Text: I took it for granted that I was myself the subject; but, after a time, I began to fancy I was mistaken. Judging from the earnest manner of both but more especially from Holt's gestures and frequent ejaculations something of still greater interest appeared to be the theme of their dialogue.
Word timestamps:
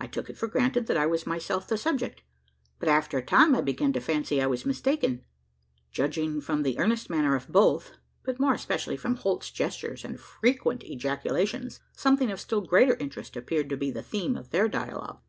I 0.00 0.08
took 0.08 0.28
it 0.28 0.36
for 0.36 0.48
granted 0.48 0.88
that 0.88 0.96
I 0.96 1.06
was 1.06 1.24
myself 1.24 1.68
the 1.68 1.78
subject; 1.78 2.24
but, 2.80 2.88
after 2.88 3.16
a 3.18 3.24
time, 3.24 3.54
I 3.54 3.60
began 3.60 3.92
to 3.92 4.00
fancy 4.00 4.42
I 4.42 4.46
was 4.48 4.66
mistaken. 4.66 5.24
Judging 5.92 6.40
from 6.40 6.64
the 6.64 6.76
earnest 6.80 7.08
manner 7.08 7.36
of 7.36 7.46
both 7.46 7.92
but 8.24 8.40
more 8.40 8.54
especially 8.54 8.96
from 8.96 9.14
Holt's 9.14 9.52
gestures 9.52 10.04
and 10.04 10.18
frequent 10.18 10.82
ejaculations 10.82 11.78
something 11.96 12.32
of 12.32 12.40
still 12.40 12.62
greater 12.62 12.96
interest 12.96 13.36
appeared 13.36 13.68
to 13.68 13.76
be 13.76 13.92
the 13.92 14.02
theme 14.02 14.34
of 14.36 14.50
their 14.50 14.66
dialogue. 14.68 15.20